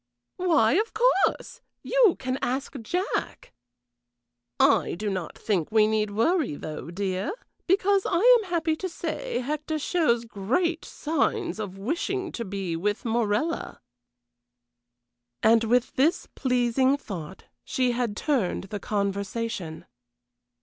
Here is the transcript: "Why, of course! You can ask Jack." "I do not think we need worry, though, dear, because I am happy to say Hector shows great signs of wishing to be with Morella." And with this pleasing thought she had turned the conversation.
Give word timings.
"Why, 0.37 0.71
of 0.79 0.93
course! 0.95 1.61
You 1.83 2.15
can 2.17 2.39
ask 2.41 2.75
Jack." 2.81 3.53
"I 4.59 4.95
do 4.95 5.11
not 5.11 5.37
think 5.37 5.71
we 5.71 5.85
need 5.85 6.09
worry, 6.09 6.55
though, 6.55 6.89
dear, 6.89 7.33
because 7.67 8.07
I 8.09 8.17
am 8.41 8.49
happy 8.49 8.75
to 8.77 8.89
say 8.89 9.41
Hector 9.41 9.77
shows 9.77 10.25
great 10.25 10.85
signs 10.85 11.59
of 11.59 11.77
wishing 11.77 12.31
to 12.31 12.43
be 12.43 12.75
with 12.75 13.05
Morella." 13.05 13.79
And 15.43 15.65
with 15.65 15.93
this 15.93 16.27
pleasing 16.33 16.97
thought 16.97 17.43
she 17.63 17.91
had 17.91 18.17
turned 18.17 18.63
the 18.73 18.79
conversation. 18.79 19.85